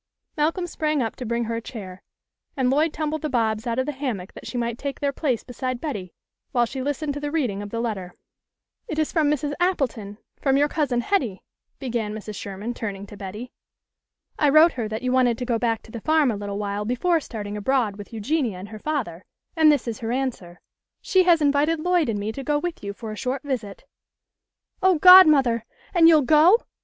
Malcolm 0.35 0.65
sprang 0.65 0.99
up 1.03 1.15
to 1.15 1.27
bring 1.27 1.43
her 1.43 1.53
a 1.57 1.61
chair, 1.61 2.01
and 2.57 2.71
Lloyd 2.71 2.91
tumbled 2.91 3.21
the 3.21 3.29
Bobs 3.29 3.67
out 3.67 3.77
of 3.77 3.85
the 3.85 3.91
hammock 3.91 4.33
that 4.33 4.47
she 4.47 4.57
might 4.57 4.79
take 4.79 4.99
their 4.99 5.13
place 5.13 5.43
beside 5.43 5.79
Betty, 5.79 6.11
while 6.53 6.65
she 6.65 6.81
listened 6.81 7.13
to 7.13 7.19
the 7.19 7.29
reading 7.29 7.61
of 7.61 7.69
the 7.69 7.79
letter." 7.79 8.15
It 8.89 8.97
is 8.97 9.11
from 9.11 9.29
Mrs. 9.29 9.53
Appleton 9.59 10.17
from 10.41 10.57
your 10.57 10.67
Cousin 10.67 11.01
Hetty," 11.01 11.43
began 11.77 12.15
Mrs. 12.15 12.33
Sherman, 12.33 12.73
turning 12.73 13.05
to 13.05 13.15
Betty." 13.15 13.51
I 14.39 14.49
wrote 14.49 14.71
her 14.71 14.87
that 14.87 15.03
you 15.03 15.11
wanted 15.11 15.37
to 15.37 15.45
go 15.45 15.59
back 15.59 15.83
to 15.83 15.91
the 15.91 16.01
farm 16.01 16.31
a 16.31 16.35
little 16.35 16.57
while 16.57 16.83
before 16.83 17.19
starting 17.19 17.55
abroad 17.55 17.95
with 17.97 18.11
Eugenia 18.11 18.57
and 18.57 18.69
her 18.69 18.79
father, 18.79 19.23
and 19.55 19.71
this 19.71 19.87
is 19.87 19.99
her 19.99 20.11
answer. 20.11 20.61
She 20.99 21.25
has 21.25 21.43
invited 21.43 21.79
Lloyd 21.79 22.09
and 22.09 22.17
me 22.19 22.31
to 22.31 22.43
go 22.43 22.57
with 22.57 22.83
you 22.83 22.91
for 22.91 23.11
a 23.11 23.15
short 23.15 23.43
visit."" 23.43 23.83
Oh, 24.81 24.97
godmother! 24.97 25.63
And 25.93 26.07
you'll 26.07 26.23
go 26.23 26.57